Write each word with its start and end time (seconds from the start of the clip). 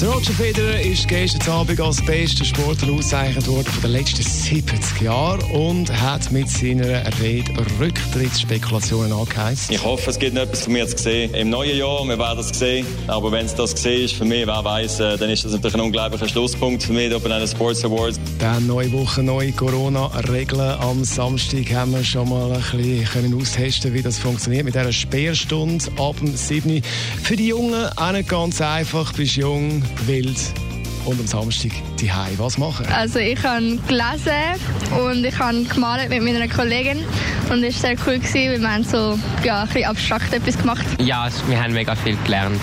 der 0.00 0.08
Roger 0.10 0.32
Federer 0.32 0.80
ist 0.80 1.06
gestern 1.08 1.52
Abend 1.52 1.80
als 1.80 2.04
bester 2.04 2.44
Sportler 2.44 2.92
ausgezeichnet 2.92 3.46
worden 3.46 3.66
von 3.66 3.82
den 3.82 3.92
letzten 3.92 4.22
70 4.22 5.02
Jahren 5.02 5.42
und 5.52 5.92
hat 6.00 6.32
mit 6.32 6.48
seiner 6.48 7.02
Rede 7.20 7.52
Rücktrittsspekulationen 7.78 9.12
angeheizt. 9.12 9.70
Ich 9.70 9.82
hoffe, 9.84 10.10
es 10.10 10.18
gibt 10.18 10.36
etwas 10.36 10.64
von 10.64 10.72
mir 10.72 10.86
zu 10.88 10.96
sehen. 10.96 11.34
Im 11.34 11.50
neuen 11.50 11.76
Jahr, 11.76 12.04
wir 12.04 12.18
werden 12.18 12.40
es 12.40 12.48
sehen. 12.58 12.86
Aber 13.08 13.30
wenn 13.30 13.46
es 13.46 13.54
das 13.54 13.74
gesehen 13.74 14.04
ist 14.04 14.14
für 14.14 14.24
mich, 14.24 14.46
wer 14.46 14.64
weiß, 14.64 15.00
äh, 15.00 15.16
dann 15.18 15.30
ist 15.30 15.44
das 15.44 15.52
natürlich 15.52 15.74
ein 15.74 15.80
unglaublicher 15.80 16.28
Schlusspunkt 16.28 16.82
für 16.82 16.92
mich 16.92 17.12
bei 17.16 17.28
den 17.28 17.46
Sports 17.46 17.84
Awards. 17.84 18.18
Dann 18.38 18.66
neue 18.66 18.90
Woche, 18.92 19.22
neue 19.22 19.52
Corona-Regeln. 19.52 20.80
Am 20.80 21.04
Samstag 21.04 21.72
haben 21.72 21.92
wir 21.92 22.04
schon 22.04 22.28
mal 22.28 22.50
ein 22.52 22.62
bisschen 22.78 23.34
austesten 23.40 23.92
wie 23.92 24.02
das 24.02 24.18
funktioniert 24.18 24.64
mit 24.64 24.74
dieser 24.74 24.92
Sperrstunde 24.92 25.84
ab 25.98 26.16
dem 26.18 26.34
7. 26.34 26.82
Für 27.22 27.36
die 27.36 27.48
Jungen 27.48 27.86
auch 27.96 28.12
nicht 28.12 28.28
ganz 28.28 28.60
einfach. 28.60 29.12
Bist 29.12 29.36
jung, 29.36 29.82
wild 30.06 30.38
und 31.04 31.20
am 31.20 31.26
Samstag 31.26 31.72
die 32.00 32.10
Was 32.38 32.58
machen? 32.58 32.86
Also 32.86 33.18
ich 33.18 33.42
habe 33.42 33.78
gelesen 33.88 34.60
und 35.06 35.24
ich 35.24 35.38
habe 35.38 35.62
gemalt 35.64 36.08
mit 36.08 36.22
meiner 36.22 36.48
Kollegin 36.48 37.04
und 37.50 37.62
es 37.62 37.82
war 37.82 37.90
sehr 37.90 37.98
cool, 38.06 38.18
gewesen, 38.18 38.52
weil 38.52 38.60
wir 38.60 38.72
haben 38.72 38.84
so 38.84 39.18
ja, 39.44 39.62
ein 39.62 39.66
bisschen 39.66 39.84
abstrakt 39.84 40.32
etwas 40.32 40.58
gemacht. 40.58 40.84
Ja, 41.00 41.28
wir 41.48 41.62
haben 41.62 41.72
mega 41.72 41.94
viel 41.94 42.16
gelernt. 42.24 42.60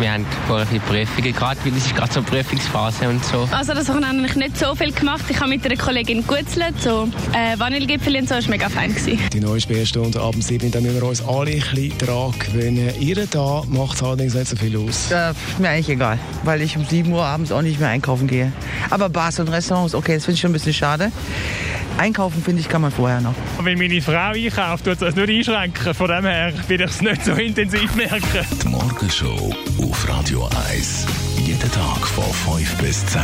Wir 0.00 0.12
haben 0.12 0.26
vorher 0.48 0.66
viele 0.66 0.80
Prüfungen 0.80 1.32
gehabt, 1.32 1.64
weil 1.64 1.72
es 1.76 1.86
ist 1.86 1.94
gerade 1.94 2.12
so 2.12 2.20
eine 2.20 2.28
Prüfungsphase 2.28 3.08
und 3.08 3.24
so. 3.24 3.48
Also 3.52 3.74
das 3.74 3.88
habe 3.88 4.04
ich 4.26 4.34
nicht 4.34 4.58
so 4.58 4.74
viel 4.74 4.92
gemacht. 4.92 5.24
Ich 5.28 5.38
habe 5.38 5.50
mit 5.50 5.64
einer 5.64 5.76
Kollegin 5.76 6.26
gutzelt, 6.26 6.80
so 6.80 7.08
äh, 7.32 7.58
Vanillegipfel 7.58 8.16
und 8.16 8.28
so, 8.28 8.34
das 8.34 8.44
war 8.46 8.50
mega 8.50 8.68
fein. 8.68 8.94
Gewesen. 8.94 9.18
Die 9.32 9.40
neue 9.40 9.60
Sperrstunde 9.60 10.20
ab 10.20 10.32
dem 10.32 10.42
7. 10.42 10.70
Da 10.70 10.80
müssen 10.80 10.96
wir 10.96 11.04
uns 11.04 11.22
alle 11.26 11.52
ein 11.52 11.60
bisschen 11.60 11.96
dran 11.98 12.34
gewöhnen. 12.38 12.90
Ihr 13.00 13.26
da 13.26 13.62
macht 13.68 14.02
allerdings 14.02 14.34
nicht 14.34 14.48
so 14.48 14.56
viel 14.56 14.76
aus. 14.76 15.10
Äh, 15.10 15.32
mir 15.58 15.70
eigentlich 15.70 15.90
egal, 15.90 16.18
weil 16.42 16.60
ich 16.62 16.76
um 16.76 16.84
7 16.84 17.12
Uhr 17.12 17.24
abends 17.24 17.52
auch 17.52 17.62
nicht 17.62 17.78
mehr 17.78 17.88
einkaufen 17.88 18.26
gehe. 18.26 18.52
Aber 18.90 19.08
Bars 19.08 19.38
und 19.38 19.48
Restaurants, 19.48 19.94
okay, 19.94 20.14
das 20.14 20.24
finde 20.24 20.34
ich 20.34 20.40
schon 20.40 20.50
ein 20.50 20.54
bisschen 20.54 20.74
schade. 20.74 21.12
Einkaufen, 21.98 22.42
finde 22.42 22.60
ich, 22.60 22.68
kann 22.68 22.82
man 22.82 22.90
vorher 22.90 23.20
noch. 23.20 23.34
Wenn 23.60 23.78
meine 23.78 24.00
Frau 24.02 24.32
einkauft, 24.32 24.84
tut 24.84 24.94
es 24.94 24.98
das 25.00 25.16
nur 25.16 25.28
einschränken. 25.28 25.94
Von 25.94 26.08
dem 26.08 26.24
her 26.24 26.52
will 26.68 26.80
ich 26.80 26.90
es 26.90 27.00
nicht 27.00 27.24
so 27.24 27.32
intensiv 27.32 27.94
merken. 27.94 28.46
Die 28.62 28.68
Morgenshow 28.68 29.54
auf 29.82 30.08
Radio 30.08 30.48
1. 30.70 31.06
Jeden 31.38 31.70
Tag 31.70 32.06
von 32.06 32.58
5 32.58 32.76
bis 32.78 33.06
10. 33.06 33.20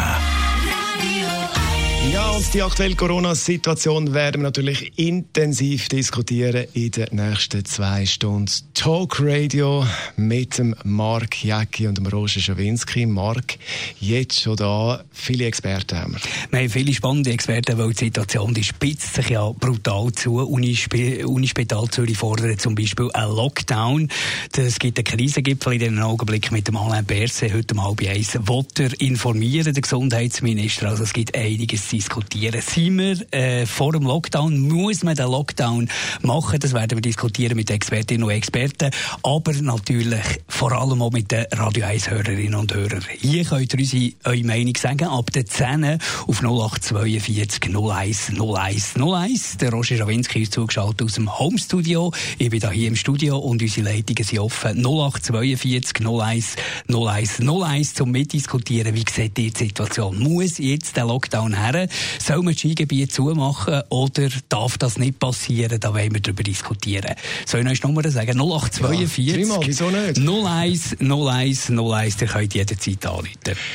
Ja, 2.08 2.30
und 2.30 2.54
die 2.54 2.62
aktuelle 2.62 2.96
Corona-Situation 2.96 4.14
werden 4.14 4.40
wir 4.40 4.44
natürlich 4.44 4.98
intensiv 4.98 5.88
diskutieren 5.88 6.64
in 6.72 6.90
den 6.90 7.08
nächsten 7.12 7.64
zwei 7.66 8.06
Stunden. 8.06 8.50
Talk 8.74 9.20
Radio 9.20 9.86
mit 10.16 10.58
dem 10.58 10.74
Mark 10.82 11.44
Jäcki 11.44 11.86
und 11.86 11.98
dem 11.98 12.06
Roger 12.06 12.40
Schawinski. 12.40 13.04
Mark, 13.04 13.58
jetzt 14.00 14.40
schon 14.40 14.56
da, 14.56 15.04
viele 15.12 15.44
Experten 15.44 15.98
haben 15.98 16.14
wir. 16.14 16.20
Wir 16.50 16.60
haben 16.60 16.70
viele 16.70 16.94
spannende 16.94 17.30
Experten, 17.32 17.76
weil 17.76 17.90
die 17.90 18.06
Situation 18.06 18.54
die 18.54 18.64
spitzt 18.64 19.14
sich 19.14 19.28
ja 19.28 19.48
brutal 19.50 20.10
zu. 20.12 20.38
Unispital 20.38 21.26
Uni 21.26 21.48
Zürich 21.90 22.16
fordert 22.16 22.60
zum 22.60 22.74
Beispiel 22.74 23.10
einen 23.12 23.36
Lockdown. 23.36 24.08
Es 24.56 24.78
gibt 24.78 24.98
einen 24.98 25.04
Krisengipfel 25.04 25.74
in 25.74 25.78
diesem 25.78 25.98
Augenblick 25.98 26.50
mit 26.50 26.66
dem 26.66 26.76
Alain 26.78 27.04
Berset 27.04 27.52
heute 27.52 27.74
um 27.74 27.84
halb 27.84 28.00
eins. 28.00 28.36
Wollt 28.40 28.80
er 28.80 28.98
informieren, 29.00 29.74
der 29.74 29.82
Gesundheitsminister? 29.82 30.88
Also 30.88 31.04
es 31.04 31.12
gibt 31.12 31.36
einiges 31.36 31.89
diskutieren. 31.92 32.60
Sind 32.60 32.98
wir 32.98 33.32
äh, 33.32 33.66
vor 33.66 33.92
dem 33.92 34.02
Lockdown? 34.02 34.58
Muss 34.60 35.02
man 35.02 35.14
den 35.14 35.28
Lockdown 35.30 35.88
machen? 36.22 36.60
Das 36.60 36.72
werden 36.72 36.96
wir 36.96 37.02
diskutieren 37.02 37.56
mit 37.56 37.70
Expertinnen 37.70 38.24
und 38.24 38.30
Experten. 38.30 38.90
Aber 39.22 39.52
natürlich 39.52 40.20
vor 40.48 40.72
allem 40.72 41.02
auch 41.02 41.10
mit 41.10 41.30
den 41.30 41.46
Radio 41.52 41.86
1 41.86 42.10
Hörerinnen 42.10 42.54
und 42.54 42.74
Hörern. 42.74 43.04
Hier 43.18 43.44
könnt 43.44 43.72
ihr 43.74 43.80
uns 43.80 44.14
eure 44.24 44.44
Meinung 44.44 44.76
sagen. 44.76 45.08
Ab 45.08 45.30
der 45.32 45.46
10 45.46 45.98
auf 46.26 46.42
0842 46.42 47.74
01 47.74 48.32
01 48.38 48.94
01. 48.96 49.56
Der 49.58 49.70
Roger 49.70 49.96
Schawinski 49.96 50.42
ist 50.42 50.52
zugeschaltet 50.52 51.02
aus 51.02 51.14
dem 51.14 51.38
Homestudio. 51.38 52.12
Ich 52.38 52.50
bin 52.50 52.70
hier 52.70 52.88
im 52.88 52.96
Studio 52.96 53.38
und 53.38 53.62
unsere 53.62 53.90
Leitungen 53.90 54.24
sind 54.24 54.38
offen. 54.38 54.84
0842 54.84 56.06
01 56.06 56.56
01 56.88 57.40
01 57.40 57.94
zum 57.94 58.10
Mitdiskutieren. 58.10 58.94
Wie 58.94 59.04
sieht 59.10 59.36
die 59.36 59.52
Situation? 59.56 60.18
Muss 60.18 60.58
jetzt 60.58 60.96
der 60.96 61.06
Lockdown 61.06 61.54
her? 61.54 61.79
Soll 62.18 62.38
man 62.38 62.54
das 62.54 62.60
Skigebiet 62.60 63.12
zumachen 63.12 63.82
oder 63.88 64.28
darf 64.48 64.78
das 64.78 64.98
nicht 64.98 65.18
passieren? 65.18 65.80
Da 65.80 65.94
wollen 65.94 66.12
wir 66.12 66.20
darüber 66.20 66.42
diskutieren. 66.42 67.14
Soll 67.46 67.66
ich 67.66 67.82
noch 67.82 67.90
Nummer 67.90 68.10
sagen? 68.10 68.38
0842 68.38 69.26
ja, 69.26 69.60
wieso 69.66 69.90
nicht? 69.90 70.18
01 70.18 70.96
01 71.00 71.70
01. 71.70 72.22
Ihr 72.22 72.28
könnt 72.28 72.54
jederzeit 72.54 73.06
anrufen. 73.06 73.30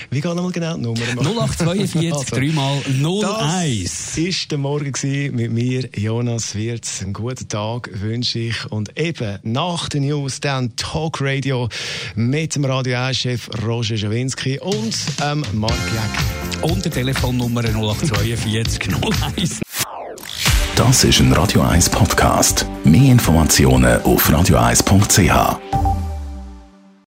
Wie 0.10 0.22
geht 0.22 0.36
nochmal 0.36 0.52
genau 0.52 0.76
die 0.78 0.84
Nummer? 0.84 1.00
0842 1.00 2.14
also, 2.14 2.36
dreimal 2.36 2.82
01. 2.86 4.16
Das 4.16 4.18
war 4.18 4.34
der 4.50 4.58
Morgen 4.58 5.36
mit 5.36 5.52
mir, 5.52 5.90
Jonas 5.96 6.56
Wirz. 6.56 7.02
Einen 7.02 7.14
guten 7.14 7.48
Tag 7.48 7.90
wünsche 7.94 8.40
ich. 8.40 8.72
Und 8.72 8.98
eben 8.98 9.40
nach 9.44 9.90
den 9.90 10.06
News 10.06 10.40
dann 10.40 10.76
Talk 10.76 11.20
Radio 11.22 11.70
mit 12.16 12.56
dem 12.56 12.66
Radio 12.66 12.98
1-Chef 12.98 13.50
Roger 13.66 13.98
Schawinski 13.98 14.60
und 14.60 14.96
ähm, 15.24 15.44
Mark 15.54 15.74
Jäck. 15.94 16.62
Und 16.62 16.84
der 16.84 16.92
Telefonnummer 16.92 17.64
0842 18.02 18.90
01. 19.38 19.62
Das 20.76 21.04
ist 21.04 21.20
ein 21.20 21.32
Radio 21.32 21.62
1 21.62 21.90
Podcast. 21.90 22.66
Mehr 22.84 23.12
Informationen 23.12 24.02
auf 24.02 24.30
radio1.ch. 24.30 25.85